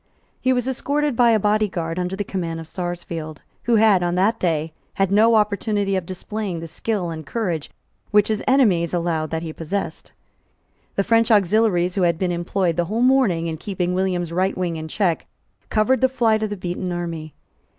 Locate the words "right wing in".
14.33-14.87